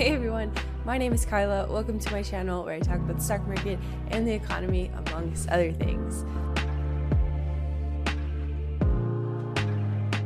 Hey 0.00 0.14
everyone, 0.14 0.50
my 0.86 0.96
name 0.96 1.12
is 1.12 1.26
Kyla. 1.26 1.70
Welcome 1.70 1.98
to 1.98 2.10
my 2.10 2.22
channel 2.22 2.64
where 2.64 2.72
I 2.72 2.78
talk 2.78 2.96
about 2.96 3.18
the 3.18 3.22
stock 3.22 3.46
market 3.46 3.78
and 4.08 4.26
the 4.26 4.32
economy, 4.32 4.90
amongst 4.96 5.50
other 5.50 5.72
things. 5.72 6.24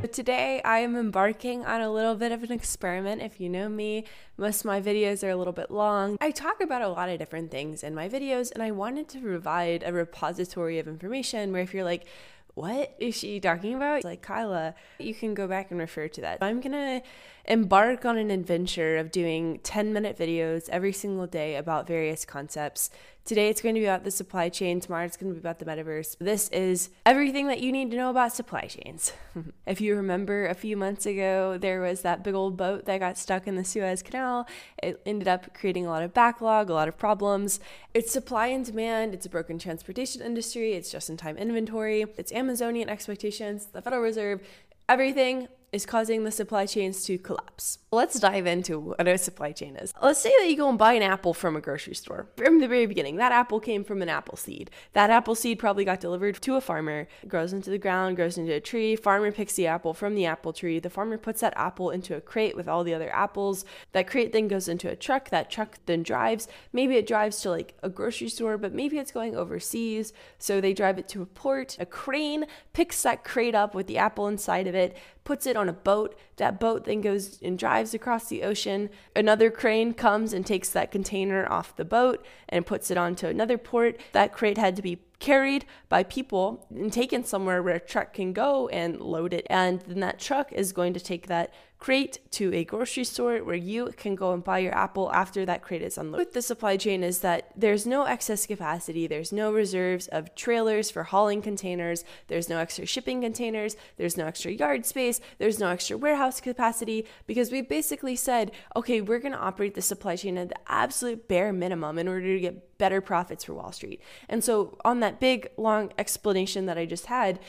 But 0.00 0.12
today 0.12 0.62
I 0.64 0.78
am 0.78 0.94
embarking 0.94 1.66
on 1.66 1.80
a 1.80 1.90
little 1.90 2.14
bit 2.14 2.30
of 2.30 2.44
an 2.44 2.52
experiment. 2.52 3.20
If 3.20 3.40
you 3.40 3.48
know 3.48 3.68
me, 3.68 4.04
most 4.36 4.60
of 4.60 4.66
my 4.66 4.80
videos 4.80 5.24
are 5.24 5.30
a 5.30 5.36
little 5.36 5.52
bit 5.52 5.72
long. 5.72 6.18
I 6.20 6.30
talk 6.30 6.60
about 6.60 6.82
a 6.82 6.88
lot 6.88 7.08
of 7.08 7.18
different 7.18 7.50
things 7.50 7.82
in 7.82 7.96
my 7.96 8.08
videos, 8.08 8.52
and 8.52 8.62
I 8.62 8.70
wanted 8.70 9.08
to 9.08 9.18
provide 9.18 9.82
a 9.84 9.92
repository 9.92 10.78
of 10.78 10.86
information 10.86 11.50
where 11.50 11.62
if 11.62 11.74
you're 11.74 11.82
like, 11.82 12.06
what 12.54 12.94
is 12.98 13.16
she 13.16 13.40
talking 13.40 13.74
about? 13.74 14.04
Like 14.04 14.22
Kyla, 14.22 14.74
you 14.98 15.14
can 15.14 15.34
go 15.34 15.48
back 15.48 15.70
and 15.70 15.80
refer 15.80 16.06
to 16.08 16.20
that. 16.20 16.38
I'm 16.40 16.60
gonna 16.60 17.02
embark 17.46 18.04
on 18.04 18.16
an 18.16 18.30
adventure 18.30 18.96
of 18.96 19.10
doing 19.10 19.58
10 19.64 19.92
minute 19.92 20.16
videos 20.16 20.68
every 20.68 20.92
single 20.92 21.26
day 21.26 21.56
about 21.56 21.86
various 21.86 22.24
concepts. 22.24 22.90
Today 23.24 23.48
it's 23.48 23.62
going 23.62 23.74
to 23.74 23.80
be 23.80 23.86
about 23.86 24.04
the 24.04 24.10
supply 24.10 24.50
chain, 24.50 24.80
tomorrow 24.80 25.06
it's 25.06 25.16
going 25.16 25.32
to 25.32 25.34
be 25.34 25.40
about 25.40 25.58
the 25.58 25.64
metaverse. 25.64 26.18
This 26.18 26.50
is 26.50 26.90
everything 27.06 27.48
that 27.48 27.60
you 27.60 27.72
need 27.72 27.90
to 27.92 27.96
know 27.96 28.10
about 28.10 28.34
supply 28.34 28.66
chains. 28.66 29.14
if 29.66 29.80
you 29.80 29.96
remember 29.96 30.46
a 30.46 30.52
few 30.52 30.76
months 30.76 31.06
ago, 31.06 31.56
there 31.56 31.80
was 31.80 32.02
that 32.02 32.22
big 32.22 32.34
old 32.34 32.58
boat 32.58 32.84
that 32.84 33.00
got 33.00 33.16
stuck 33.16 33.46
in 33.46 33.56
the 33.56 33.64
Suez 33.64 34.02
Canal. 34.02 34.46
It 34.82 35.00
ended 35.06 35.26
up 35.26 35.54
creating 35.54 35.86
a 35.86 35.88
lot 35.88 36.02
of 36.02 36.12
backlog, 36.12 36.68
a 36.68 36.74
lot 36.74 36.86
of 36.86 36.98
problems. 36.98 37.60
It's 37.94 38.12
supply 38.12 38.48
and 38.48 38.62
demand, 38.62 39.14
it's 39.14 39.24
a 39.24 39.30
broken 39.30 39.58
transportation 39.58 40.20
industry, 40.20 40.74
it's 40.74 40.92
just 40.92 41.08
in 41.08 41.16
time 41.16 41.38
inventory, 41.38 42.04
it's 42.18 42.30
Amazonian 42.30 42.90
expectations, 42.90 43.68
the 43.72 43.80
Federal 43.80 44.02
Reserve, 44.02 44.42
everything 44.86 45.48
is 45.74 45.84
causing 45.84 46.22
the 46.22 46.30
supply 46.30 46.66
chains 46.66 47.04
to 47.04 47.18
collapse. 47.18 47.78
Let's 47.90 48.20
dive 48.20 48.46
into 48.46 48.78
what 48.78 49.08
a 49.08 49.18
supply 49.18 49.52
chain 49.52 49.76
is. 49.76 49.92
Let's 50.00 50.20
say 50.20 50.32
that 50.38 50.48
you 50.48 50.56
go 50.56 50.68
and 50.68 50.78
buy 50.78 50.92
an 50.92 51.02
apple 51.02 51.34
from 51.34 51.56
a 51.56 51.60
grocery 51.60 51.94
store. 51.94 52.28
From 52.36 52.60
the 52.60 52.68
very 52.68 52.86
beginning, 52.86 53.16
that 53.16 53.32
apple 53.32 53.60
came 53.60 53.82
from 53.82 54.00
an 54.00 54.08
apple 54.08 54.36
seed. 54.36 54.70
That 54.92 55.10
apple 55.10 55.34
seed 55.34 55.58
probably 55.58 55.84
got 55.84 56.00
delivered 56.00 56.40
to 56.40 56.56
a 56.56 56.60
farmer, 56.60 57.08
it 57.22 57.28
grows 57.28 57.52
into 57.52 57.70
the 57.70 57.78
ground, 57.78 58.16
grows 58.16 58.38
into 58.38 58.52
a 58.52 58.60
tree. 58.60 58.94
Farmer 58.94 59.32
picks 59.32 59.54
the 59.54 59.66
apple 59.66 59.94
from 59.94 60.14
the 60.14 60.26
apple 60.26 60.52
tree. 60.52 60.78
The 60.78 60.90
farmer 60.90 61.18
puts 61.18 61.40
that 61.40 61.54
apple 61.56 61.90
into 61.90 62.16
a 62.16 62.20
crate 62.20 62.56
with 62.56 62.68
all 62.68 62.84
the 62.84 62.94
other 62.94 63.12
apples. 63.12 63.64
That 63.92 64.06
crate 64.06 64.32
then 64.32 64.46
goes 64.46 64.68
into 64.68 64.88
a 64.88 64.96
truck. 64.96 65.30
That 65.30 65.50
truck 65.50 65.78
then 65.86 66.04
drives. 66.04 66.46
Maybe 66.72 66.96
it 66.96 67.06
drives 67.06 67.40
to 67.40 67.50
like 67.50 67.74
a 67.82 67.88
grocery 67.88 68.28
store, 68.28 68.58
but 68.58 68.72
maybe 68.72 68.98
it's 68.98 69.12
going 69.12 69.36
overseas. 69.36 70.12
So 70.38 70.60
they 70.60 70.72
drive 70.72 70.98
it 70.98 71.08
to 71.08 71.22
a 71.22 71.26
port. 71.26 71.76
A 71.80 71.86
crane 71.86 72.46
picks 72.72 73.02
that 73.02 73.24
crate 73.24 73.54
up 73.54 73.74
with 73.74 73.86
the 73.88 73.98
apple 73.98 74.28
inside 74.28 74.66
of 74.66 74.74
it, 74.74 74.96
puts 75.24 75.46
it 75.46 75.56
on 75.56 75.68
a 75.68 75.72
boat. 75.72 76.16
That 76.36 76.60
boat 76.60 76.84
then 76.84 77.00
goes 77.00 77.40
and 77.42 77.58
drives 77.58 77.94
across 77.94 78.28
the 78.28 78.42
ocean. 78.42 78.90
Another 79.16 79.50
crane 79.50 79.94
comes 79.94 80.32
and 80.32 80.46
takes 80.46 80.68
that 80.70 80.90
container 80.90 81.50
off 81.50 81.76
the 81.76 81.84
boat 81.84 82.24
and 82.48 82.66
puts 82.66 82.90
it 82.90 82.98
onto 82.98 83.26
another 83.26 83.58
port. 83.58 83.98
That 84.12 84.32
crate 84.32 84.58
had 84.58 84.76
to 84.76 84.82
be 84.82 85.00
carried 85.18 85.64
by 85.88 86.02
people 86.02 86.66
and 86.70 86.92
taken 86.92 87.24
somewhere 87.24 87.62
where 87.62 87.76
a 87.76 87.80
truck 87.80 88.12
can 88.12 88.32
go 88.32 88.68
and 88.68 89.00
load 89.00 89.32
it. 89.32 89.46
And 89.48 89.80
then 89.80 90.00
that 90.00 90.18
truck 90.18 90.52
is 90.52 90.72
going 90.72 90.92
to 90.94 91.00
take 91.00 91.26
that 91.28 91.52
crate 91.84 92.18
to 92.30 92.50
a 92.54 92.64
grocery 92.64 93.04
store 93.04 93.44
where 93.44 93.54
you 93.54 93.92
can 93.98 94.14
go 94.14 94.32
and 94.32 94.42
buy 94.42 94.58
your 94.58 94.74
apple 94.74 95.12
after 95.12 95.44
that 95.44 95.60
crate 95.60 95.82
is 95.82 95.98
unloaded. 95.98 96.28
With 96.28 96.32
the 96.32 96.40
supply 96.40 96.78
chain 96.78 97.04
is 97.04 97.18
that 97.18 97.50
there's 97.54 97.84
no 97.84 98.04
excess 98.04 98.46
capacity, 98.46 99.06
there's 99.06 99.32
no 99.32 99.52
reserves 99.52 100.08
of 100.08 100.34
trailers 100.34 100.90
for 100.90 101.02
hauling 101.02 101.42
containers, 101.42 102.02
there's 102.28 102.48
no 102.48 102.56
extra 102.56 102.86
shipping 102.86 103.20
containers, 103.20 103.76
there's 103.98 104.16
no 104.16 104.24
extra 104.24 104.50
yard 104.50 104.86
space, 104.86 105.20
there's 105.36 105.58
no 105.58 105.68
extra 105.68 105.98
warehouse 105.98 106.40
capacity 106.40 107.04
because 107.26 107.52
we 107.52 107.60
basically 107.60 108.16
said, 108.16 108.50
okay, 108.74 109.02
we're 109.02 109.18
going 109.18 109.32
to 109.32 109.38
operate 109.38 109.74
the 109.74 109.82
supply 109.82 110.16
chain 110.16 110.38
at 110.38 110.48
the 110.48 110.56
absolute 110.66 111.28
bare 111.28 111.52
minimum 111.52 111.98
in 111.98 112.08
order 112.08 112.34
to 112.34 112.40
get 112.40 112.78
better 112.78 113.02
profits 113.02 113.44
for 113.44 113.52
Wall 113.52 113.72
Street. 113.72 114.00
And 114.30 114.42
so 114.42 114.78
on 114.86 115.00
that 115.00 115.20
big 115.20 115.50
long 115.58 115.92
explanation 115.98 116.64
that 116.64 116.78
I 116.78 116.86
just 116.86 117.06
had, 117.06 117.40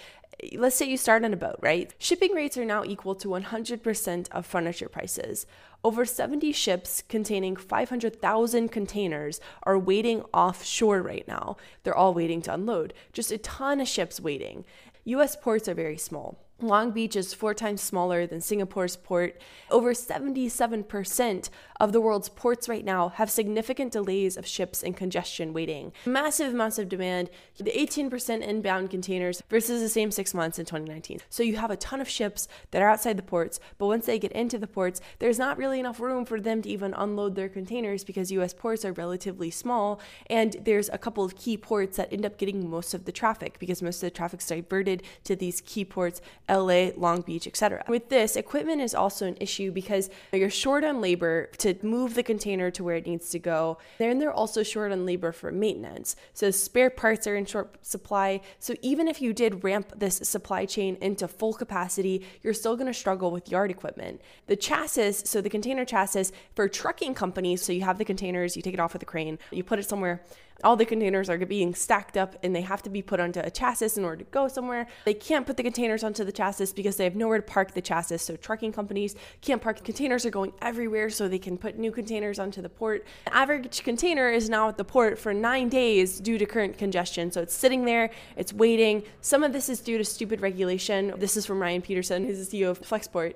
let's 0.56 0.76
say 0.76 0.88
you 0.88 0.98
start 0.98 1.24
on 1.24 1.34
a 1.34 1.38
boat, 1.38 1.58
right? 1.62 1.94
Shipping 1.98 2.34
rates 2.34 2.58
are 2.58 2.66
now 2.66 2.84
equal 2.84 3.16
to 3.16 3.28
100% 3.28 4.30
of 4.32 4.46
furniture 4.46 4.90
prices. 4.90 5.46
Over 5.84 6.06
70 6.06 6.52
ships 6.52 7.04
containing 7.08 7.56
500,000 7.56 8.70
containers 8.70 9.40
are 9.64 9.78
waiting 9.78 10.22
offshore 10.34 11.02
right 11.02 11.28
now. 11.28 11.58
They're 11.84 11.96
all 11.96 12.14
waiting 12.14 12.42
to 12.44 12.54
unload. 12.54 12.94
Just 13.14 13.32
a 13.32 13.38
ton 13.38 13.80
of 13.80 13.88
ships 13.88 14.20
waiting. 14.20 14.66
US 15.06 15.36
ports 15.36 15.68
are 15.68 15.76
very 15.76 15.98
small. 15.98 16.45
Long 16.62 16.92
Beach 16.92 17.18
is 17.18 17.34
four 17.34 17.54
times 17.54 17.82
smaller 17.82 18.26
than 18.26 18.40
Singapore's 18.40 18.96
port. 18.96 19.42
Over 19.70 19.94
77% 19.94 21.50
of 21.82 21.92
the 21.92 22.00
world's 22.00 22.30
ports 22.30 22.70
right 22.70 22.86
now 22.86 23.10
have 23.10 23.30
significant 23.30 23.92
delays 23.92 24.38
of 24.38 24.48
ships 24.48 24.82
and 24.82 24.96
congestion 24.96 25.52
waiting. 25.52 25.92
Massive 26.06 26.54
amounts 26.54 26.80
of 26.80 26.88
demand, 26.88 27.30
the 27.58 27.72
18% 27.72 28.42
inbound 28.42 28.90
containers 28.90 29.44
versus 29.50 29.82
the 29.82 29.90
same 29.90 30.12
six 30.12 30.34
months 30.34 30.58
in 30.58 30.66
2019. 30.66 31.20
So 31.30 31.44
you 31.44 31.58
have 31.58 31.72
a 31.72 31.76
ton 31.76 32.00
of 32.00 32.08
ships 32.08 32.48
that 32.72 32.82
are 32.82 32.90
outside 32.90 33.18
the 33.18 33.24
ports, 33.24 33.60
but 33.78 33.88
once 33.88 34.06
they 34.06 34.18
get 34.18 34.32
into 34.32 34.58
the 34.58 34.66
ports, 34.66 35.02
there's 35.20 35.38
not 35.38 35.58
really 35.58 35.82
enough 35.82 36.00
room 36.00 36.24
for 36.24 36.40
them 36.40 36.62
to 36.62 36.70
even 36.70 36.94
unload 36.94 37.36
their 37.36 37.50
containers 37.50 38.06
because 38.06 38.32
US 38.32 38.54
ports 38.54 38.86
are 38.86 38.94
relatively 38.94 39.52
small. 39.52 40.00
And 40.28 40.56
there's 40.64 40.88
a 40.88 40.98
couple 40.98 41.26
of 41.26 41.36
key 41.36 41.58
ports 41.58 41.98
that 41.98 42.14
end 42.14 42.26
up 42.26 42.38
getting 42.38 42.70
most 42.70 42.94
of 42.94 43.04
the 43.04 43.12
traffic 43.12 43.60
because 43.60 43.82
most 43.82 43.98
of 43.98 44.08
the 44.08 44.12
traffic's 44.12 44.48
diverted 44.48 45.04
to 45.26 45.36
these 45.36 45.60
key 45.60 45.84
ports 45.84 46.22
LA, 46.50 46.90
Long 46.96 47.22
Beach, 47.22 47.48
etc. 47.48 47.84
With 47.88 48.10
this, 48.10 48.36
equipment 48.36 48.82
is 48.82 48.94
also 48.94 49.26
an 49.26 49.38
issue 49.40 49.72
because 49.72 50.10
you're 50.32 50.50
short 50.50 50.84
on 50.84 51.02
labor 51.02 51.50
to 51.58 51.76
move 51.82 52.14
the 52.14 52.24
container 52.24 52.70
to 52.72 52.84
where 52.84 52.96
it 52.96 53.08
needs 53.08 53.30
to 53.32 53.40
go. 53.40 53.78
Then 53.98 54.20
they're 54.20 54.32
also 54.32 54.64
short 54.64 54.92
on 54.92 55.06
labor 55.06 55.32
for 55.32 55.52
maintenance. 55.52 56.16
So 56.34 56.52
spare 56.52 56.90
parts 56.90 57.26
are 57.28 57.36
in 57.36 57.46
short 57.46 57.86
supply. 57.86 58.42
So 58.60 58.76
even 58.82 59.08
if 59.08 59.22
you 59.22 59.34
did 59.34 59.64
ramp 59.64 59.94
this 59.96 60.18
supply 60.18 60.66
chain 60.66 60.98
into 61.02 61.28
full 61.28 61.54
capacity, 61.54 62.26
you're 62.44 62.54
still 62.54 62.76
going 62.76 62.88
to 62.88 62.94
struggle 62.94 63.32
with 63.32 63.50
yard 63.50 63.72
equipment. 63.72 64.22
The 64.48 64.56
chassis, 64.56 65.14
so 65.14 65.42
the 65.42 65.50
container 65.50 65.86
chassis 65.86 66.32
for 66.56 66.68
trucking 66.68 67.16
companies, 67.16 67.62
so 67.64 67.74
you 67.74 67.82
have 67.82 67.98
the 67.98 68.06
containers, 68.06 68.56
you 68.56 68.62
take 68.62 68.74
it 68.74 68.80
off 68.80 68.94
with 68.94 69.02
a 69.02 69.06
crane, 69.06 69.40
you 69.52 69.64
put 69.64 69.80
it 69.80 69.90
somewhere 69.90 70.22
all 70.64 70.76
the 70.76 70.86
containers 70.86 71.30
are 71.30 71.38
being 71.38 71.76
stacked 71.76 72.18
up 72.18 72.36
and 72.44 72.56
they 72.56 72.62
have 72.62 72.82
to 72.84 72.90
be 72.90 73.02
put 73.02 73.20
onto 73.20 73.40
a 73.42 73.50
chassis 73.50 74.00
in 74.00 74.06
order 74.06 74.24
to 74.24 74.32
go 74.32 74.48
somewhere. 74.48 74.88
They 75.04 75.14
can't 75.14 75.46
put 75.46 75.58
the 75.58 75.64
containers 75.64 76.04
onto 76.04 76.24
the 76.24 76.32
chassis 76.32 76.74
because 76.76 76.96
they 76.96 77.04
have 77.04 77.16
nowhere 77.16 77.38
to 77.38 77.44
park 77.44 77.74
the 77.74 77.82
chassis. 77.82 78.20
So 78.20 78.36
trucking 78.36 78.72
companies 78.72 79.16
can't 79.42 79.62
park. 79.62 79.84
Containers 79.84 80.26
are 80.26 80.30
going 80.30 80.54
everywhere 80.62 81.10
so 81.10 81.28
they 81.28 81.40
can 81.40 81.58
put 81.58 81.78
new 81.78 81.92
containers 81.92 82.40
onto 82.40 82.62
the 82.62 82.70
port. 82.70 83.06
The 83.26 83.36
average 83.36 83.84
container 83.84 84.30
is 84.30 84.50
now 84.50 84.70
at 84.70 84.78
the 84.78 84.86
port 84.86 85.20
for 85.20 85.34
nine 85.34 85.70
days 85.70 86.20
due 86.20 86.38
to 86.38 86.46
current 86.46 86.78
congestion. 86.78 87.32
So 87.32 87.42
it's 87.42 87.54
sitting 87.54 87.86
there, 87.86 88.10
it's 88.38 88.54
waiting. 88.54 89.04
Some 89.22 89.44
of 89.44 89.52
this 89.54 89.70
is 89.70 89.82
due 89.82 89.98
to 89.98 90.06
stupid 90.06 90.42
regulation. 90.42 91.14
This 91.18 91.36
is 91.36 91.46
from 91.46 91.62
Ryan 91.62 91.82
Petersen, 91.82 92.26
who's 92.26 92.48
the 92.48 92.62
CEO 92.62 92.70
of 92.70 92.82
Flexport. 92.82 93.34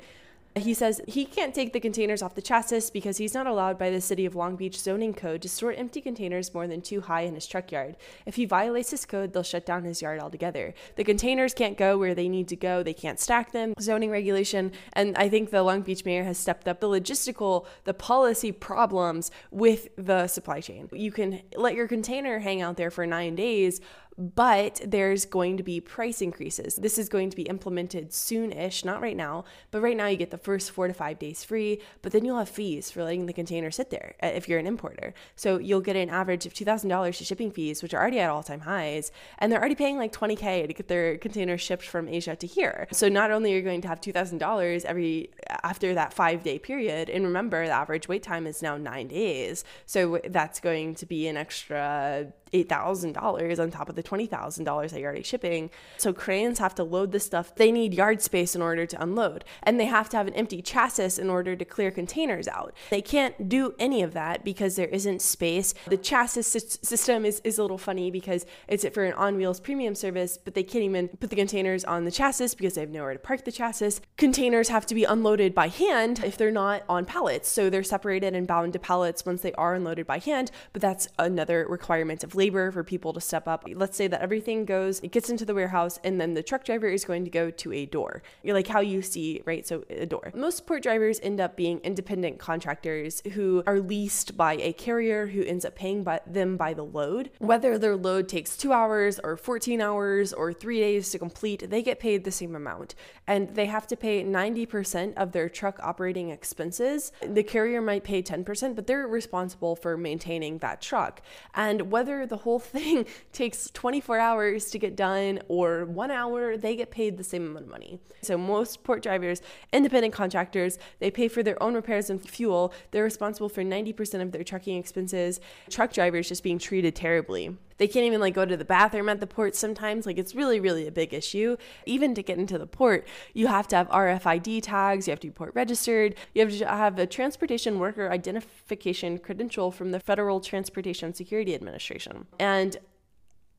He 0.60 0.74
says 0.74 1.02
he 1.08 1.26
can't 1.26 1.56
take 1.56 1.74
the 1.74 1.80
containers 1.80 2.22
off 2.22 2.36
the 2.36 2.42
chassis 2.42 2.92
because 2.94 3.18
he's 3.18 3.34
not 3.34 3.48
allowed 3.48 3.78
by 3.78 3.90
the 3.90 4.02
City 4.02 4.26
of 4.26 4.36
Long 4.36 4.56
Beach 4.56 4.80
zoning 4.80 5.14
code 5.14 5.42
to 5.42 5.50
store 5.50 5.74
empty 5.74 6.02
containers 6.02 6.54
more 6.54 6.68
than 6.68 6.82
two 6.82 7.02
high 7.02 7.22
in 7.22 7.36
his 7.36 7.48
truck 7.48 7.72
yard. 7.72 7.96
If 8.26 8.36
he 8.36 8.46
violates 8.46 8.92
this 8.92 9.06
code, 9.06 9.34
they'll 9.34 9.44
shut 9.44 9.66
down 9.66 9.84
his 9.84 10.02
yard 10.02 10.20
altogether. 10.20 10.74
The 10.96 11.04
containers 11.04 11.54
can't 11.54 11.78
go 11.78 11.98
where 11.98 12.14
they 12.14 12.28
need 12.28 12.48
to 12.50 12.56
go, 12.56 12.84
they 12.84 12.94
can't 12.94 13.20
stack 13.20 13.52
them, 13.52 13.74
zoning 13.80 14.12
regulation. 14.12 14.72
And 14.94 15.16
I 15.18 15.30
think 15.30 15.50
the 15.50 15.64
Long 15.64 15.82
Beach 15.82 16.06
mayor 16.06 16.24
has 16.24 16.38
stepped 16.38 16.68
up 16.68 16.80
the 16.80 16.88
logistical, 16.88 17.66
the 17.86 17.94
policy 17.94 18.52
problems 18.52 19.32
with 19.52 19.88
the 19.96 20.28
supply 20.28 20.62
chain. 20.62 20.90
You 20.92 21.12
can 21.12 21.42
let 21.56 21.76
your 21.76 21.88
container 21.88 22.40
hang 22.40 22.62
out 22.62 22.78
there 22.78 22.92
for 22.92 23.06
nine 23.06 23.36
days 23.36 23.82
but 24.20 24.82
there's 24.86 25.26
going 25.26 25.56
to 25.56 25.64
be 25.64 25.80
price 25.80 26.22
increases. 26.22 26.76
This 26.76 26.98
is 26.98 27.08
going 27.08 27.30
to 27.30 27.38
be 27.38 27.44
implemented 27.44 28.14
soon 28.14 28.52
ish, 28.52 28.84
not 28.84 29.02
right 29.02 29.16
now, 29.16 29.46
but 29.72 29.82
right 29.82 29.96
now 29.96 30.08
you 30.08 30.18
get 30.18 30.30
the 30.30 30.38
first 30.38 30.72
four 30.72 30.90
to 30.90 30.94
five 30.94 31.18
days 31.18 31.46
free, 31.46 31.80
but 32.02 32.12
then 32.12 32.26
you'll 32.26 32.38
have 32.38 32.50
fees 32.50 32.92
for 32.92 33.02
letting 33.02 33.28
the 33.28 33.34
container 33.34 33.72
sit 33.72 33.92
there 33.92 34.16
uh, 34.22 34.28
if 34.28 34.50
you're 34.50 34.60
an 34.60 34.68
importer. 34.68 35.14
So 35.38 35.58
you'll 35.58 35.80
get 35.80 35.96
an 35.96 36.10
average 36.10 36.46
of 36.46 36.54
$2,000 36.54 37.18
to 37.18 37.24
shipping 37.24 37.50
fees, 37.50 37.82
which 37.82 37.94
are 37.94 38.02
already 38.02 38.20
at 38.20 38.30
all 38.30 38.44
time 38.44 38.60
highs, 38.60 39.14
and 39.38 39.50
they're 39.50 39.60
already 39.60 39.76
paying 39.76 39.98
like 39.98 40.12
20K 40.12 40.68
to 40.68 40.74
get 40.74 40.90
their 40.90 41.18
container 41.18 41.58
shipped 41.58 41.86
from 41.86 42.10
Asia 42.10 42.36
to 42.36 42.46
here. 42.46 42.88
So 42.92 43.08
not 43.08 43.32
only 43.32 43.54
are 43.54 43.58
you 43.58 43.62
going 43.62 43.82
to 43.82 43.88
have 43.88 44.02
$2,000 44.02 44.84
every 44.84 45.30
after 45.64 45.94
that 45.94 46.14
five 46.14 46.44
day 46.44 46.60
period, 46.60 47.10
and 47.10 47.24
remember 47.24 47.66
the 47.66 47.72
average 47.72 48.10
wait 48.10 48.24
time 48.24 48.46
is 48.46 48.62
now 48.62 48.76
nine 48.76 49.08
days. 49.08 49.64
So 49.86 50.20
that's 50.28 50.60
going 50.60 50.96
to 50.96 51.06
be 51.06 51.28
an 51.28 51.38
extra 51.38 52.34
$8,000 52.54 53.60
on 53.60 53.72
top 53.72 53.90
of 53.90 53.96
the 53.96 54.04
$20,000 54.04 54.90
that 54.90 55.00
you're 55.00 55.08
already 55.08 55.24
shipping. 55.24 55.70
So 55.98 56.14
cranes 56.14 56.60
have 56.60 56.76
to 56.76 56.84
load 56.84 57.12
the 57.12 57.20
stuff. 57.20 57.56
They 57.56 57.72
need 57.72 57.94
yard 57.94 58.22
space 58.22 58.56
in 58.56 58.62
order 58.62 58.86
to 58.86 59.02
unload, 59.02 59.44
and 59.64 59.80
they 59.80 59.86
have 59.86 60.10
to 60.10 60.18
have 60.18 60.28
an 60.28 60.34
empty 60.34 60.62
chassis 60.62 61.22
in 61.22 61.30
order 61.30 61.56
to 61.56 61.66
clear 61.66 61.92
containers 61.92 62.48
out. 62.48 62.74
They 62.90 63.02
can't 63.02 63.50
do 63.50 63.74
any 63.80 64.02
of 64.02 64.14
that 64.14 64.44
because 64.44 64.76
there 64.76 64.88
isn't 64.88 65.22
space. 65.22 65.74
The 65.88 65.98
chassis 65.98 66.44
system 66.44 67.26
is, 67.26 67.42
is 67.44 67.58
a 67.58 67.62
little 67.62 67.78
funny 67.78 68.12
because 68.12 68.46
it's 68.68 68.86
for 68.94 69.04
an 69.04 69.14
on 69.14 69.38
wheels 69.38 69.60
premium 69.60 69.96
service, 69.96 70.38
but 70.38 70.54
they 70.54 70.64
can't 70.64 70.84
even 70.84 71.08
put 71.08 71.30
the 71.30 71.36
containers 71.36 71.84
on 71.84 72.06
the 72.06 72.12
chassis 72.12 72.56
because 72.58 72.74
they 72.74 72.82
have 72.82 72.90
nowhere 72.90 73.14
to 73.14 73.20
park 73.20 73.46
the 73.46 73.52
chassis. 73.52 74.02
Containers 74.18 74.70
have 74.70 74.86
to 74.88 74.96
be 74.96 75.04
unloaded 75.04 75.54
by 75.54 75.68
hand 75.68 76.24
if 76.24 76.38
they're 76.38 76.52
not 76.52 76.84
on 76.90 77.06
pallets. 77.06 77.50
So 77.50 77.70
they're 77.70 77.84
separated 77.84 78.36
and 78.36 78.48
bound 78.48 78.74
to 78.74 78.80
pallets 78.80 79.26
once 79.26 79.42
they 79.42 79.54
are 79.54 79.76
unloaded 79.76 80.08
by 80.08 80.20
hand, 80.20 80.52
but 80.74 80.82
that's 80.82 81.08
another 81.18 81.66
requirement 81.70 82.24
of 82.24 82.36
labor 82.40 82.72
for 82.72 82.84
people 82.84 83.12
to 83.14 83.22
step 83.22 83.48
up. 83.48 83.66
Let's 83.84 83.98
say 83.98 84.08
that 84.08 84.22
everything 84.22 84.66
goes, 84.66 85.00
it 85.02 85.12
gets 85.12 85.30
into 85.30 85.46
the 85.46 85.54
warehouse, 85.54 86.00
and 86.06 86.20
then 86.20 86.34
the 86.34 86.42
truck 86.42 86.64
driver 86.64 86.88
is 86.88 87.04
going 87.04 87.26
to 87.26 87.30
go 87.30 87.52
to 87.52 87.74
a 87.74 87.86
door, 87.86 88.24
You're 88.44 88.56
like 88.56 88.68
how 88.68 88.80
you 88.80 89.02
see, 89.02 89.42
right? 89.46 89.68
So 89.68 89.84
a 89.90 90.06
door. 90.06 90.32
Most 90.34 90.66
port 90.66 90.82
drivers 90.82 91.20
end 91.22 91.40
up 91.42 91.58
being 91.58 91.80
independent 91.80 92.40
contractors 92.40 93.22
who 93.34 93.62
are 93.68 93.80
leased 93.80 94.38
by 94.38 94.54
a 94.54 94.72
carrier 94.74 95.28
who 95.28 95.44
ends 95.44 95.66
up 95.66 95.76
paying 95.76 96.04
by 96.04 96.22
them 96.26 96.56
by 96.56 96.74
the 96.74 96.84
load. 96.84 97.30
Whether 97.40 97.78
their 97.78 97.98
load 97.98 98.30
takes 98.30 98.56
two 98.56 98.72
hours 98.72 99.20
or 99.24 99.36
14 99.36 99.82
hours 99.82 100.32
or 100.32 100.54
three 100.54 100.80
days 100.80 101.10
to 101.12 101.20
complete, 101.20 101.70
they 101.70 101.84
get 101.84 102.00
paid 102.00 102.24
the 102.24 102.32
same 102.32 102.56
amount. 102.56 102.96
And 103.28 103.54
they 103.56 103.66
have 103.66 103.86
to 103.88 103.98
pay 103.98 104.24
90% 104.24 105.14
of 105.16 105.34
their 105.34 105.50
truck 105.50 105.78
operating 105.84 106.30
expenses. 106.30 107.12
The 107.22 107.44
carrier 107.44 107.82
might 107.82 108.06
pay 108.06 108.24
10%, 108.24 108.76
but 108.76 108.88
they're 108.88 109.08
responsible 109.08 109.76
for 109.76 109.98
maintaining 109.98 110.60
that 110.60 110.82
truck. 110.82 111.22
And 111.54 111.92
whether 111.92 112.26
the 112.30 112.38
whole 112.38 112.60
thing 112.60 113.06
takes 113.34 113.70
24 113.72 114.20
hours 114.20 114.72
to 114.72 114.80
get 114.80 114.96
done 114.96 115.42
or 115.48 115.86
one 115.86 116.12
hour, 116.12 116.58
they 116.58 116.76
get 116.76 116.92
paid 116.92 117.18
the 117.18 117.24
same 117.24 117.48
amount 117.48 117.66
of 117.66 117.72
money. 117.72 118.00
So 118.22 118.38
most 118.38 118.84
port 118.84 119.04
drivers, 119.04 119.42
independent 119.74 120.14
contractors, 120.14 120.78
they 121.00 121.12
pay 121.12 121.28
for 121.28 121.44
their 121.44 121.62
own 121.62 121.74
repairs 121.74 122.10
and 122.10 122.22
fuel. 122.22 122.74
They're 122.92 123.04
responsible 123.04 123.50
for 123.50 123.64
90% 123.64 124.22
of 124.22 124.32
their 124.32 124.44
trucking 124.44 124.78
expenses. 124.78 125.40
Truck 125.70 125.94
drivers 125.94 126.28
just 126.28 126.44
being 126.44 126.60
treated 126.60 126.96
terribly. 126.96 127.58
They 127.80 127.88
can't 127.88 128.06
even 128.06 128.20
like 128.20 128.36
go 128.36 128.46
to 128.46 128.56
the 128.56 128.66
bathroom 128.66 129.10
at 129.10 129.20
the 129.20 129.28
port 129.28 129.56
sometimes. 129.56 130.06
Like 130.06 130.20
it's 130.20 130.36
really, 130.36 130.60
really 130.60 130.86
a 130.86 130.92
big 130.92 131.14
issue. 131.14 131.58
Even 131.86 132.14
to 132.14 132.22
get 132.22 132.38
into 132.38 132.60
the 132.60 132.68
port, 132.68 133.08
you 133.34 133.48
have 133.48 133.68
to 133.70 133.76
have 133.76 133.90
RFID 133.90 134.62
tags, 134.62 135.08
you 135.08 135.12
have 135.12 135.20
to 135.22 135.28
be 135.28 135.32
port 135.32 135.54
registered, 135.56 136.16
you 136.36 136.46
have 136.46 136.56
to 136.58 136.68
have 136.68 137.00
a 137.00 137.08
transportation 137.08 137.80
worker 137.80 138.12
identification 138.12 139.18
credential 139.18 139.72
from 139.72 139.92
the 139.92 140.00
Federal 140.00 140.40
Transportation 140.40 141.14
Security 141.14 141.56
Administration. 141.56 142.28
And 142.38 142.78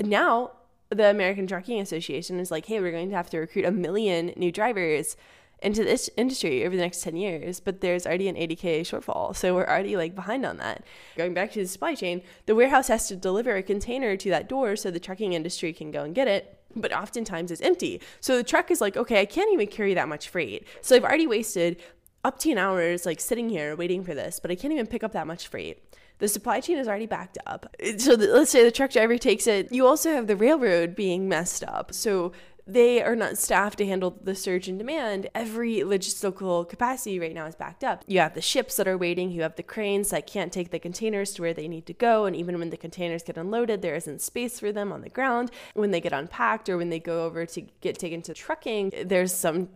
now 0.01 0.53
the 0.91 1.09
American 1.09 1.47
Trucking 1.47 1.81
Association 1.81 2.41
is 2.41 2.51
like, 2.51 2.67
hey, 2.67 2.81
we're 2.81 2.93
going 2.93 3.11
to 3.11 3.17
have 3.17 3.31
to 3.31 3.39
recruit 3.39 3.65
a 3.65 3.71
million 3.71 4.33
new 4.37 4.53
drivers 4.53 5.17
into 5.62 5.85
this 5.85 6.09
industry 6.17 6.65
over 6.65 6.75
the 6.75 6.83
next 6.83 7.03
10 7.03 7.17
years, 7.17 7.61
but 7.61 7.81
there's 7.81 8.07
already 8.07 8.29
an 8.29 8.37
80K 8.37 8.81
shortfall. 8.81 9.37
So 9.37 9.55
we're 9.55 9.67
already 9.67 9.97
like 9.97 10.15
behind 10.15 10.47
on 10.47 10.57
that. 10.59 10.85
Going 11.17 11.35
back 11.35 11.53
to 11.53 11.61
the 11.61 11.69
supply 11.69 11.95
chain, 11.95 12.23
the 12.47 12.55
warehouse 12.55 12.89
has 12.89 13.09
to 13.09 13.17
deliver 13.17 13.57
a 13.57 13.62
container 13.62 14.17
to 14.17 14.31
that 14.31 14.49
door 14.49 14.77
so 14.77 14.91
the 14.91 15.01
trucking 15.01 15.33
industry 15.33 15.73
can 15.73 15.91
go 15.91 16.03
and 16.03 16.15
get 16.15 16.29
it. 16.29 16.59
But 16.75 16.93
oftentimes 16.93 17.51
it's 17.51 17.61
empty. 17.61 18.01
So 18.21 18.37
the 18.37 18.45
truck 18.45 18.71
is 18.71 18.81
like, 18.81 18.97
okay, 18.97 19.21
I 19.21 19.25
can't 19.25 19.53
even 19.53 19.67
carry 19.67 19.95
that 19.95 20.09
much 20.09 20.29
freight. 20.29 20.67
So 20.83 20.97
I've 20.97 21.05
already 21.05 21.27
wasted 21.27 21.83
up 22.23 22.39
to 22.41 22.53
an 22.53 22.59
hours 22.59 23.07
like 23.07 23.21
sitting 23.21 23.49
here 23.49 23.75
waiting 23.75 24.05
for 24.05 24.15
this, 24.15 24.41
but 24.41 24.51
I 24.51 24.55
can't 24.55 24.73
even 24.73 24.87
pick 24.87 25.03
up 25.03 25.12
that 25.12 25.27
much 25.27 25.49
freight 25.49 25.83
the 26.21 26.29
supply 26.29 26.61
chain 26.61 26.79
is 26.79 26.87
already 26.87 27.07
backed 27.07 27.39
up. 27.47 27.75
So 27.99 28.15
the, 28.15 28.29
let's 28.29 28.51
say 28.51 28.62
the 28.62 28.71
truck 28.71 28.93
driver 28.93 29.19
takes 29.19 29.47
it. 29.47 29.73
You 29.73 29.87
also 29.87 30.12
have 30.12 30.27
the 30.27 30.37
railroad 30.37 30.95
being 30.95 31.29
messed 31.29 31.65
up. 31.65 31.93
So 31.93 32.33
they 32.73 33.03
are 33.03 33.17
not 33.17 33.37
staffed 33.37 33.79
to 33.79 33.87
handle 33.87 34.17
the 34.23 34.35
surge 34.35 34.69
in 34.69 34.79
demand. 34.79 35.29
Every 35.35 35.79
logistical 35.79 36.69
capacity 36.69 37.19
right 37.19 37.35
now 37.35 37.47
is 37.47 37.55
backed 37.55 37.83
up. 37.83 38.05
You 38.07 38.21
have 38.21 38.35
the 38.35 38.41
ships 38.41 38.77
that 38.77 38.87
are 38.87 38.97
waiting, 38.97 39.31
you 39.31 39.43
have 39.43 39.57
the 39.57 39.63
cranes 39.63 40.11
that 40.11 40.27
can't 40.27 40.53
take 40.53 40.71
the 40.71 40.79
containers 40.79 41.33
to 41.35 41.43
where 41.43 41.55
they 41.55 41.69
need 41.69 41.87
to 41.87 41.93
go. 41.93 42.27
And 42.27 42.37
even 42.37 42.59
when 42.59 42.71
the 42.71 42.77
containers 42.77 43.23
get 43.23 43.37
unloaded, 43.37 43.83
there 43.83 43.95
isn't 43.95 44.23
space 44.23 44.61
for 44.61 44.73
them 44.73 44.93
on 44.93 45.03
the 45.03 45.09
ground. 45.09 45.51
When 45.75 45.91
they 45.91 46.01
get 46.01 46.13
unpacked 46.13 46.69
or 46.69 46.77
when 46.77 46.91
they 46.91 47.01
go 47.01 47.25
over 47.25 47.47
to 47.47 47.61
get 47.81 47.99
taken 47.99 48.23
to 48.23 48.35
trucking, 48.35 48.93
there's 49.07 49.35
some 49.35 49.69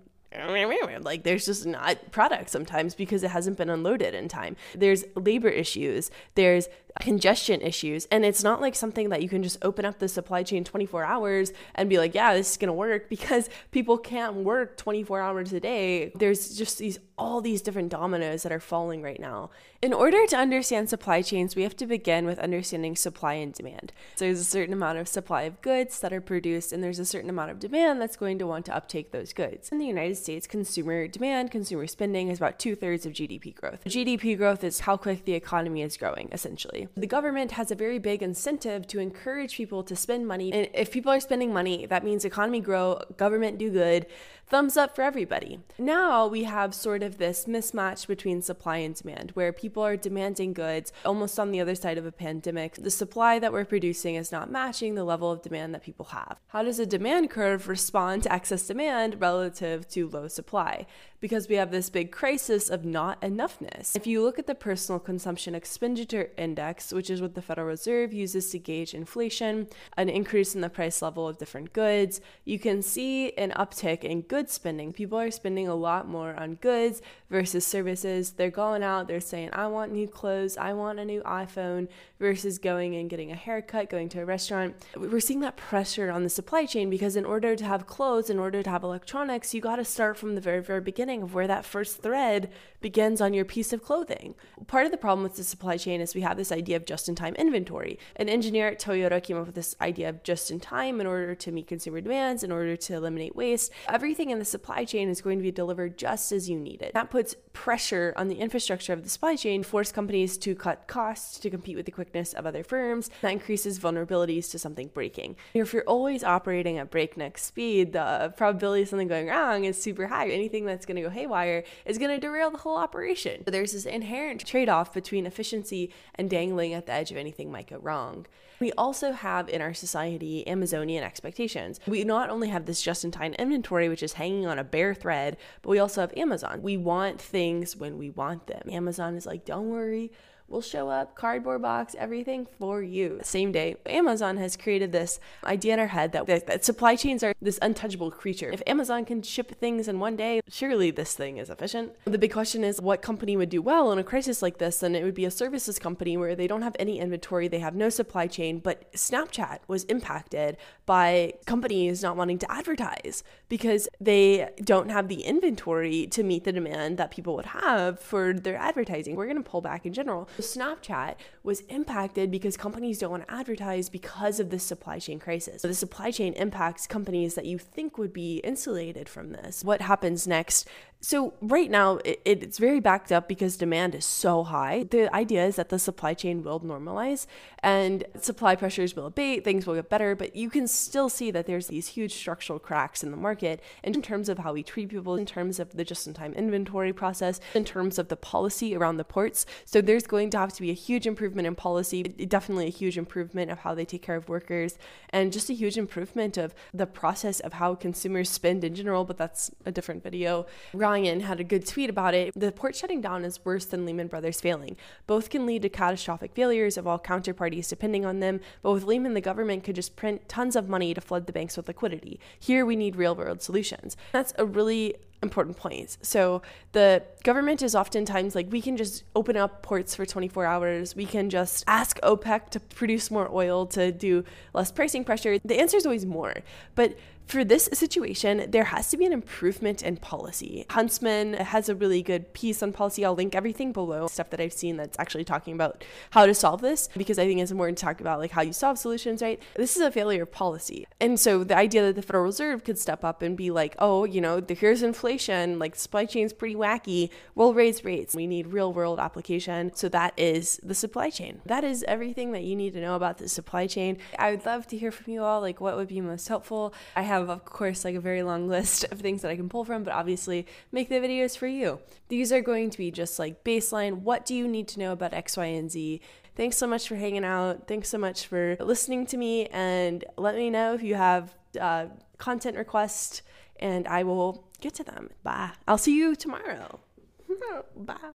like 1.03 1.23
there's 1.23 1.47
just 1.47 1.65
not 1.65 2.11
product 2.11 2.51
sometimes 2.51 2.95
because 2.95 3.23
it 3.23 3.31
hasn't 3.31 3.57
been 3.57 3.71
unloaded 3.71 4.15
in 4.15 4.29
time. 4.29 4.57
There's 4.75 5.05
labor 5.15 5.49
issues, 5.49 6.11
there's 6.35 6.69
congestion 7.01 7.61
issues, 7.61 8.07
and 8.11 8.25
it's 8.25 8.43
not 8.43 8.61
like 8.61 8.75
something 8.75 9.09
that 9.09 9.23
you 9.23 9.29
can 9.29 9.43
just 9.43 9.59
open 9.63 9.85
up 9.85 9.99
the 9.99 10.09
supply 10.09 10.43
chain 10.43 10.65
24 10.65 11.05
hours 11.05 11.53
and 11.75 11.91
be 11.91 11.99
like, 11.99 12.15
yeah, 12.15 12.35
this 12.35 12.53
is 12.53 12.57
going 12.57 12.69
to 12.69 12.73
work 12.73 13.09
because 13.15 13.49
people 13.71 13.99
can't 13.99 14.37
work 14.37 14.77
24 14.77 15.21
hours 15.21 15.53
a 15.53 15.61
day. 15.61 16.13
There's 16.15 16.57
just 16.57 16.79
these 16.79 16.99
all 17.17 17.41
these 17.41 17.63
different 17.63 17.91
dominoes 17.91 18.43
that 18.43 18.51
are 18.51 18.61
falling 18.61 19.01
right 19.01 19.21
now. 19.21 19.51
In 19.81 19.93
order 19.93 20.27
to 20.27 20.37
understand 20.37 20.89
supply 20.89 21.23
chains, 21.23 21.55
we 21.55 21.63
have 21.63 21.77
to 21.77 21.87
begin 21.87 22.27
with 22.27 22.39
understanding 22.39 22.97
supply 22.97 23.35
and 23.35 23.53
demand. 23.53 23.93
So 24.17 24.25
there's 24.25 24.41
a 24.41 24.45
certain 24.45 24.73
amount 24.73 24.99
of 24.99 25.07
supply 25.07 25.43
of 25.43 25.61
goods 25.61 26.01
that 26.01 26.13
are 26.13 26.21
produced, 26.21 26.73
and 26.73 26.83
there's 26.83 26.99
a 26.99 27.05
certain 27.05 27.31
amount 27.31 27.51
of 27.51 27.61
demand 27.61 28.01
that's 28.01 28.17
going 28.17 28.39
to 28.39 28.47
want 28.47 28.65
to 28.67 28.75
uptake 28.75 29.13
those 29.13 29.33
goods. 29.33 29.69
In 29.71 29.79
the 29.79 29.87
United 29.87 30.17
States, 30.17 30.47
consumer 30.47 31.07
demand, 31.07 31.51
consumer 31.51 31.87
spending 31.87 32.29
is 32.29 32.39
about 32.39 32.59
two 32.59 32.75
thirds 32.75 33.07
of 33.07 33.13
GDP 33.13 33.55
growth. 33.55 33.85
GDP 33.85 34.37
growth 34.37 34.65
is 34.65 34.81
how 34.81 34.97
quick 34.97 35.25
the 35.25 35.35
economy 35.35 35.83
is 35.83 35.97
growing, 35.97 36.29
essentially. 36.33 36.84
The 36.97 37.07
government 37.07 37.53
has 37.53 37.71
a 37.71 37.75
very 37.75 37.99
big 37.99 38.23
incentive 38.23 38.87
to 38.89 38.99
encourage 38.99 39.57
people 39.57 39.83
to 39.85 39.97
spend 39.97 40.27
money. 40.27 40.53
And 40.53 40.69
if 40.75 40.91
people 40.91 41.13
are 41.13 41.21
spending 41.21 41.53
money, 41.53 41.87
that 41.87 42.05
means 42.05 42.25
economy 42.25 42.61
grow, 42.61 43.01
government 43.17 43.59
do 43.59 43.71
good, 43.71 44.07
thumbs 44.47 44.77
up 44.77 44.95
for 44.95 45.03
everybody. 45.03 45.61
Now 45.79 46.27
we 46.27 46.45
have 46.45 46.75
sort 46.75 47.03
of 47.03 47.19
this 47.19 47.47
mismatch 47.47 48.07
between 48.07 48.43
supply 48.43 48.79
and 48.79 48.95
demand, 48.95 49.33
where 49.33 49.53
people 49.53 49.83
are 49.83 49.97
demanding 49.97 50.53
goods 50.53 50.93
almost 51.05 51.39
on 51.39 51.51
the 51.51 51.61
other 51.61 51.75
side 51.75 51.99
of 51.99 52.07
a 52.07 52.13
pandemic. 52.13 52.75
The 52.75 52.91
supply 52.91 53.39
that 53.39 53.53
we're 53.53 53.65
producing 53.65 54.15
is 54.15 54.31
not 54.31 54.51
matching 54.51 54.95
the 54.95 55.05
level 55.05 55.31
of 55.31 55.43
demand 55.43 55.75
that 55.75 55.83
people 55.83 56.07
have. 56.07 56.39
How 56.49 56.63
does 56.63 56.79
a 56.79 56.87
demand 56.87 57.31
curve 57.31 57.69
respond 57.69 58.25
to 58.25 58.33
excess 58.33 58.67
demand 58.67 59.21
relative 59.21 59.89
to 59.89 60.09
low 60.09 60.29
supply? 60.29 60.87
Because 61.21 61.49
we 61.49 61.55
have 61.55 61.71
this 61.71 61.89
big 61.89 62.13
crisis 62.13 62.69
of 62.69 62.85
not 62.85 63.19
enoughness. 63.23 63.97
If 63.97 64.07
you 64.07 64.23
look 64.23 64.39
at 64.39 64.47
the 64.47 64.55
personal 64.55 64.99
consumption 64.99 65.55
expenditure 65.55 66.31
index, 66.37 66.93
which 66.93 67.09
is 67.09 67.23
what 67.23 67.35
the 67.35 67.41
Federal 67.41 67.67
Reserve 67.67 68.13
uses 68.13 68.51
to 68.51 68.59
gauge 68.59 68.93
inflation, 68.93 69.69
an 69.97 70.11
increase 70.11 70.55
in 70.55 70.61
the 70.61 70.69
price 70.69 71.01
level 71.01 71.27
of 71.27 71.39
different 71.39 71.73
goods, 71.73 72.21
you 72.45 72.59
can 72.59 72.83
see 72.83 73.33
an 73.33 73.53
uptick 73.53 74.05
in 74.05 74.21
goods 74.21 74.34
spending. 74.43 74.93
People 74.93 75.19
are 75.19 75.31
spending 75.31 75.69
a 75.69 75.75
lot 75.75 76.09
more 76.09 76.35
on 76.35 76.57
goods 76.57 77.01
versus 77.31 77.67
services. 77.67 78.33
They're 78.33 78.51
going 78.51 78.83
out, 78.83 79.09
they're 79.09 79.21
saying, 79.21 79.51
I 79.53 79.67
want 79.67 79.93
new 79.93 80.09
clothes, 80.09 80.57
I 80.57 80.73
want 80.73 80.99
a 80.99 81.05
new 81.05 81.23
iPhone, 81.23 81.89
versus 82.19 82.59
going 82.59 82.95
and 82.95 83.11
getting 83.11 83.31
a 83.31 83.35
haircut, 83.35 83.91
going 83.91 84.09
to 84.09 84.21
a 84.21 84.25
restaurant. 84.25 84.75
We're 84.97 85.21
seeing 85.21 85.41
that 85.41 85.57
pressure 85.57 86.11
on 86.11 86.23
the 86.23 86.31
supply 86.31 86.65
chain 86.65 86.89
because 86.89 87.17
in 87.17 87.25
order 87.25 87.55
to 87.55 87.65
have 87.65 87.87
clothes, 87.87 88.31
in 88.31 88.39
order 88.39 88.63
to 88.63 88.71
have 88.71 88.83
electronics, 88.83 89.53
you 89.53 89.61
got 89.61 89.77
to 89.77 89.85
start 89.85 90.17
from 90.17 90.35
the 90.35 90.41
very, 90.41 90.63
very 90.63 90.81
beginning 90.81 91.23
of 91.23 91.35
where 91.35 91.47
that 91.47 91.65
first 91.65 92.03
thread 92.03 92.51
begins 92.81 93.21
on 93.21 93.35
your 93.35 93.45
piece 93.45 93.73
of 93.73 93.83
clothing. 93.83 94.35
Part 94.67 94.87
of 94.87 94.93
the 94.93 94.99
problem 94.99 95.23
with 95.23 95.37
the 95.37 95.45
supply 95.45 95.77
chain 95.77 96.01
is 96.01 96.15
we 96.15 96.21
have 96.21 96.37
this 96.37 96.53
idea 96.53 96.77
of 96.77 96.87
just 96.87 97.09
in 97.09 97.15
time 97.15 97.35
inventory. 97.35 97.99
An 98.17 98.29
engineer 98.29 98.69
at 98.69 98.81
Toyota 98.81 99.23
came 99.23 99.37
up 99.37 99.47
with 99.47 99.55
this 99.55 99.75
idea 99.81 100.09
of 100.09 100.23
just 100.23 100.51
in 100.51 100.61
time 100.61 101.01
in 101.01 101.07
order 101.07 101.35
to 101.35 101.53
meet 101.53 101.67
consumer 101.67 102.01
demands, 102.01 102.43
in 102.43 102.53
order 102.53 102.77
to 102.77 102.95
eliminate 102.95 103.35
waste. 103.35 103.73
Everything 103.89 104.24
in 104.31 104.39
the 104.39 104.45
supply 104.45 104.85
chain 104.85 105.09
is 105.09 105.21
going 105.21 105.39
to 105.39 105.43
be 105.43 105.53
delivered 105.53 105.99
just 105.99 106.33
as 106.33 106.49
you 106.49 106.59
need 106.59 106.83
it. 106.83 106.93
That 106.95 107.11
puts 107.11 107.37
pressure 107.55 108.13
on 108.17 108.29
the 108.29 108.35
infrastructure 108.35 108.93
of 108.93 109.03
the 109.03 109.09
supply 109.09 109.37
chain, 109.37 109.63
force 109.63 109.91
companies 109.91 110.37
to 110.37 110.55
cut 110.55 110.87
costs 110.87 111.39
to 111.39 111.49
compete 111.49 111.77
with 111.77 111.87
the 111.87 111.93
quickness 111.93 112.35
of 112.35 112.45
other 112.45 112.63
firms. 112.63 113.09
That 113.23 113.33
increases 113.33 113.79
vulnerabilities 113.79 114.51
to 114.51 114.59
something 114.59 114.91
breaking. 114.93 115.37
If 115.55 115.73
you're 115.73 115.85
always 115.85 116.23
operating 116.23 116.77
at 116.77 116.91
breakneck 116.91 117.39
speed, 117.39 117.95
the 117.95 118.35
probability 118.37 118.83
of 118.83 118.89
something 118.89 119.09
going 119.09 119.29
wrong 119.29 119.65
is 119.65 119.81
super 119.81 120.09
high. 120.09 120.29
Anything 120.29 120.67
that's 120.67 120.85
going 120.85 120.97
to 120.97 121.03
go 121.03 121.09
haywire 121.09 121.65
is 121.87 121.97
going 121.97 122.11
to 122.11 122.21
derail 122.21 122.51
the 122.51 122.59
whole 122.59 122.77
operation. 122.77 123.45
There's 123.47 123.73
this 123.73 123.87
inherent 123.87 124.45
trade 124.47 124.69
off 124.69 124.93
between 124.93 125.25
efficiency 125.25 125.91
and 126.17 126.29
dangling 126.29 126.75
at 126.75 126.87
the 126.87 126.93
edge 126.93 127.11
of 127.11 127.17
anything 127.17 127.51
might 127.51 127.71
go 127.71 127.79
wrong. 127.79 128.27
We 128.61 128.73
also 128.73 129.13
have 129.13 129.49
in 129.49 129.61
our 129.61 129.75
society 129.75 130.47
Amazonian 130.47 131.03
expectations. 131.03 131.81
We 131.87 132.05
not 132.05 132.31
only 132.31 132.49
have 132.49 132.67
this 132.67 132.81
just 132.81 133.05
in 133.05 133.11
time 133.11 133.35
inventory, 133.35 133.89
which 133.89 134.03
is 134.03 134.15
hanging 134.15 134.47
on 134.47 134.59
a 134.59 134.65
bare 134.65 134.95
thread, 134.95 135.37
but 135.63 135.71
we 135.71 135.79
also 135.79 136.01
have 136.01 136.17
Amazon. 136.17 136.63
We 136.63 136.77
want 136.77 137.21
things 137.21 137.44
when 137.77 137.99
we 137.99 138.11
want 138.11 138.47
them. 138.47 138.63
Amazon 138.71 139.17
is 139.17 139.27
like, 139.27 139.45
don't 139.45 139.71
worry, 139.71 140.11
will 140.49 140.61
show 140.61 140.89
up, 140.89 141.15
cardboard 141.15 141.63
box, 141.63 141.95
everything 141.99 142.47
for 142.59 142.83
you. 142.83 143.19
Same 143.23 143.51
day, 143.51 143.77
Amazon 143.87 144.37
has 144.37 144.57
created 144.57 144.93
this 144.93 145.19
idea 145.45 145.75
in 145.75 145.81
our 145.81 145.89
head 145.89 146.13
that, 146.13 146.27
that 146.27 146.65
supply 146.65 146.97
chains 146.97 147.23
are 147.23 147.35
this 147.41 147.59
untouchable 147.63 148.11
creature. 148.11 148.51
If 148.51 148.63
Amazon 148.67 149.05
can 149.05 149.23
ship 149.23 149.59
things 149.59 149.89
in 149.89 149.99
one 149.99 150.17
day, 150.17 150.41
surely 150.49 150.91
this 150.91 151.15
thing 151.15 151.39
is 151.39 151.51
efficient. 151.51 151.93
The 152.05 152.19
big 152.19 152.33
question 152.33 152.63
is 152.63 152.81
what 152.81 153.03
company 153.03 153.37
would 153.37 153.49
do 153.49 153.63
well 153.63 153.91
in 153.91 153.99
a 153.99 154.05
crisis 154.05 154.43
like 154.43 154.59
this? 154.59 154.83
And 154.83 154.95
it 154.95 155.03
would 155.03 155.15
be 155.15 155.25
a 155.25 155.31
services 155.31 155.79
company 155.79 156.17
where 156.17 156.37
they 156.37 156.47
don't 156.47 156.63
have 156.63 156.77
any 156.79 157.01
inventory, 157.01 157.49
they 157.49 157.59
have 157.59 157.75
no 157.75 157.89
supply 157.89 158.27
chain, 158.27 158.59
but 158.59 158.93
Snapchat 158.93 159.61
was 159.67 159.85
impacted 159.85 160.57
by 160.87 161.35
companies 161.47 162.03
not 162.03 162.17
wanting 162.17 162.39
to 162.39 162.53
advertise 162.53 163.25
because 163.49 163.89
they 164.01 164.51
don't 164.63 164.91
have 164.91 165.09
the 165.09 165.23
inventory 165.23 166.07
to 166.09 166.23
meet 166.23 166.45
the 166.45 166.53
demand 166.53 166.99
that 166.99 167.11
people 167.11 167.35
would 167.35 167.47
have 167.47 167.99
for 167.99 168.33
their 168.33 168.57
advertising. 168.57 169.17
We're 169.17 169.27
going 169.27 169.43
to 169.43 169.49
pull 169.49 169.61
back 169.61 169.87
in 169.87 169.93
general. 169.93 170.29
Snapchat 170.43 171.15
was 171.43 171.61
impacted 171.63 172.31
because 172.31 172.57
companies 172.57 172.99
don't 172.99 173.11
want 173.11 173.27
to 173.27 173.35
advertise 173.35 173.89
because 173.89 174.41
of 174.41 174.51
this 174.51 174.63
supply 174.63 174.99
chain 174.99 175.19
crisis. 175.19 175.63
So 175.63 175.69
the 175.69 175.75
supply 175.75 176.11
chain 176.11 176.33
impacts 176.35 176.87
companies 176.87 177.35
that 177.35 177.45
you 177.45 177.59
think 177.59 177.99
would 177.99 178.13
be 178.13 178.39
insulated 178.39 179.09
from 179.09 179.33
this. 179.33 179.65
What 179.65 179.81
happens 179.81 180.27
next? 180.27 180.69
So, 181.05 181.35
right 181.43 181.71
now, 181.71 181.99
it, 182.03 182.23
it's 182.25 182.57
very 182.57 182.81
backed 182.81 183.13
up 183.13 183.29
because 183.29 183.59
demand 183.59 183.95
is 183.95 184.07
so 184.07 184.43
high. 184.43 184.87
The 184.91 185.15
idea 185.15 185.45
is 185.45 185.57
that 185.57 185.69
the 185.69 185.79
supply 185.79 186.15
chain 186.15 186.43
will 186.43 186.61
normalize 186.61 187.27
and 187.59 188.05
supply 188.23 188.57
pressures 188.57 188.97
will 188.97 189.05
abate, 189.05 189.45
things 189.45 189.67
will 189.67 189.75
get 189.75 189.91
better, 189.91 190.17
but 190.17 190.35
you 190.35 190.49
can 190.49 190.67
still 190.67 191.11
see 191.11 191.31
that 191.31 191.45
there's 191.45 191.67
these 191.67 191.89
huge 191.89 192.15
structural 192.15 192.59
cracks 192.59 193.03
in 193.03 193.11
the 193.11 193.19
market 193.19 193.61
in 193.83 194.01
terms 194.01 194.31
of 194.31 194.39
how 194.39 194.55
we 194.55 194.63
treat 194.63 194.89
people, 194.89 195.17
in 195.17 195.27
terms 195.27 195.61
of 195.61 195.77
the 195.77 195.85
just 195.85 196.07
in 196.07 196.15
time 196.15 196.33
inventory 196.33 196.95
process, 196.95 197.39
in 197.53 197.67
terms 197.67 197.99
of 197.99 198.09
the 198.09 198.17
policy 198.17 198.75
around 198.75 198.97
the 198.97 199.05
ports. 199.05 199.45
So, 199.67 199.83
there's 199.83 200.07
going 200.07 200.24
to 200.31 200.39
have 200.39 200.53
to 200.53 200.63
be 200.63 200.71
a 200.71 200.75
huge 200.75 201.07
improvement 201.07 201.47
in 201.47 201.55
policy, 201.55 202.03
definitely 202.03 202.67
a 202.67 202.71
huge 202.71 202.99
improvement 202.99 203.51
of 203.51 203.59
how 203.59 203.75
they 203.75 203.85
take 203.85 204.03
care 204.03 204.17
of 204.17 204.29
workers, 204.29 204.79
and 205.11 205.33
just 205.33 205.51
a 205.51 205.55
huge 205.55 205.77
improvement 205.77 206.37
of 206.37 206.55
the 206.73 206.87
process 206.87 207.41
of 207.41 207.55
how 207.55 207.75
consumers 207.75 208.31
spend 208.31 208.65
in 208.65 208.75
general, 208.75 209.05
but 209.05 209.17
that's 209.17 209.51
a 209.65 209.73
different 209.73 210.03
video. 210.03 210.47
Ryan 210.73 211.21
had 211.21 211.41
a 211.41 211.45
good 211.45 211.67
tweet 211.67 211.91
about 211.91 212.15
it. 212.15 212.33
The 212.35 212.53
port 212.53 212.77
shutting 212.77 213.01
down 213.01 213.25
is 213.25 213.45
worse 213.45 213.65
than 213.67 213.85
Lehman 213.85 214.09
Brothers 214.09 214.41
failing. 214.41 214.77
Both 215.07 215.31
can 215.31 215.47
lead 215.47 215.63
to 215.63 215.69
catastrophic 215.69 216.33
failures 216.35 216.77
of 216.77 216.87
all 216.87 216.99
counterparties 216.99 217.69
depending 217.69 218.05
on 218.05 218.21
them, 218.21 218.41
but 218.63 218.73
with 218.73 218.85
Lehman, 218.85 219.15
the 219.15 219.21
government 219.21 219.65
could 219.65 219.77
just 219.77 219.97
print 219.97 220.29
tons 220.29 220.57
of 220.57 220.69
money 220.69 220.95
to 220.95 221.01
flood 221.01 221.27
the 221.27 221.33
banks 221.33 221.57
with 221.57 221.69
liquidity. 221.69 222.21
Here, 222.39 222.65
we 222.65 222.77
need 222.77 222.97
real 222.97 223.15
world 223.15 223.43
solutions. 223.43 223.97
That's 224.13 224.33
a 224.39 224.45
really 224.45 224.95
important 225.25 225.57
points. 225.57 225.99
So 226.03 226.43
the 226.73 227.03
government 227.25 227.61
is 227.63 227.75
oftentimes 227.75 228.37
like, 228.37 228.47
we 228.51 228.61
can 228.61 228.77
just 228.77 229.03
open 229.17 229.37
up 229.37 229.63
ports 229.63 229.97
for 229.97 230.07
24 230.07 230.47
hours. 230.47 230.95
We 230.95 231.07
can 231.07 231.29
just 231.31 231.65
ask 231.67 231.99
OPEC 232.03 232.51
to 232.51 232.61
produce 232.61 233.11
more 233.11 233.29
oil 233.33 233.67
to 233.67 233.91
do 233.91 234.25
less 234.53 234.71
pricing 234.71 235.03
pressure. 235.03 235.39
The 235.45 235.59
answer 235.59 235.77
is 235.77 235.87
always 235.87 236.07
more. 236.07 236.35
But 236.77 236.97
for 237.27 237.45
this 237.45 237.69
situation, 237.73 238.51
there 238.51 238.65
has 238.65 238.89
to 238.91 238.97
be 238.97 239.07
an 239.07 239.13
improvement 239.13 239.83
in 239.83 239.97
policy. 239.97 240.67
Huntsman 240.71 241.35
has 241.35 241.69
a 241.69 241.75
really 241.75 242.03
good 242.03 242.33
piece 242.35 242.63
on 242.63 242.73
policy. 242.73 243.05
I'll 243.05 243.15
link 243.15 243.35
everything 243.35 243.73
below, 243.73 244.07
stuff 244.09 244.31
that 244.31 244.41
I've 244.41 244.53
seen 244.53 244.77
that's 244.77 244.99
actually 244.99 245.25
talking 245.25 245.55
about 245.55 245.85
how 246.11 246.27
to 246.27 246.35
solve 246.35 246.61
this, 246.61 246.89
because 246.97 247.19
I 247.19 247.27
think 247.27 247.41
it's 247.41 247.51
important 247.51 247.79
to 247.79 247.85
talk 247.85 248.01
about 248.01 248.19
like 248.19 248.31
how 248.31 248.43
you 248.43 248.53
solve 248.53 248.79
solutions, 248.79 249.23
right? 249.23 249.43
This 249.57 249.77
is 249.77 249.83
a 249.83 249.91
failure 249.91 250.25
of 250.25 250.33
policy. 250.33 250.87
And 251.01 251.19
so 251.19 251.45
the 251.45 251.57
idea 251.57 251.83
that 251.83 251.97
the 251.97 252.03
Federal 252.03 252.25
Reserve 252.25 252.63
could 252.63 252.79
step 252.79 253.05
up 253.05 253.23
and 253.23 253.37
be 253.37 253.51
like, 253.51 253.75
oh, 253.79 254.05
you 254.05 254.21
know, 254.21 254.43
here's 254.47 254.83
inflation, 254.83 255.59
like 255.59 255.77
supply 255.77 256.05
chain's 256.05 256.33
pretty 256.33 256.55
wacky, 256.55 257.11
we'll 257.35 257.55
raise 257.55 257.85
rates. 257.85 258.15
We 258.15 258.27
need 258.27 258.49
real 258.49 258.73
world 258.73 259.01
application. 259.01 259.75
So 259.75 259.89
that 259.89 260.13
is 260.17 260.61
the 260.63 260.75
supply 260.75 261.11
chain. 261.11 261.41
That 261.47 261.65
is 261.65 261.85
everything 261.89 262.33
that 262.33 262.43
you 262.43 262.55
need 262.55 262.75
to 262.75 262.81
know 262.81 262.97
about 262.97 263.19
the 263.19 263.29
supply 263.29 263.67
chain. 263.67 263.99
I 264.19 264.31
would 264.31 264.45
love 264.45 264.67
to 264.69 264.77
hear 264.77 264.93
from 264.93 265.13
you 265.13 265.23
all, 265.23 265.41
like 265.41 265.61
what 265.61 265.77
would 265.77 265.89
be 265.89 266.01
most 266.01 266.29
helpful. 266.29 266.75
I 266.95 267.03
have 267.03 267.14
have, 267.15 267.31
of 267.31 267.45
course, 267.45 267.85
like 267.85 267.95
a 267.95 268.01
very 268.01 268.23
long 268.23 268.49
list 268.57 268.85
of 268.91 269.01
things 269.01 269.23
that 269.23 269.31
I 269.31 269.37
can 269.37 269.49
pull 269.49 269.65
from, 269.65 269.85
but 269.85 269.93
obviously 269.93 270.47
make 270.73 270.89
the 270.89 270.97
videos 270.97 271.37
for 271.37 271.47
you. 271.47 271.81
These 272.09 272.33
are 272.33 272.41
going 272.41 272.71
to 272.71 272.79
be 272.79 272.91
just 272.91 273.19
like 273.19 273.45
baseline. 273.45 274.01
What 274.01 274.27
do 274.27 274.35
you 274.35 274.47
need 274.47 274.69
to 274.69 274.79
know 274.79 274.93
about 274.93 275.15
X, 275.15 275.37
Y, 275.37 275.47
and 275.47 275.71
Z? 275.71 276.01
Thanks 276.37 276.57
so 276.57 276.67
much 276.67 276.89
for 276.89 276.97
hanging 276.97 277.25
out. 277.25 277.69
Thanks 277.69 277.89
so 277.89 277.99
much 277.99 278.27
for 278.27 278.57
listening 278.61 279.07
to 279.07 279.17
me. 279.17 279.47
And 279.47 280.05
let 280.17 280.35
me 280.35 280.51
know 280.51 280.75
if 280.75 280.83
you 280.83 280.97
have 280.97 281.35
uh, 281.61 281.87
content 282.19 282.57
requests, 282.57 283.23
and 283.61 283.87
I 283.87 284.03
will 284.03 284.45
get 284.61 284.75
to 284.75 284.85
them. 284.85 285.11
Bye. 285.23 285.51
I'll 285.69 285.79
see 285.79 285.97
you 285.97 286.17
tomorrow. 286.17 286.81
Bye. 287.77 288.13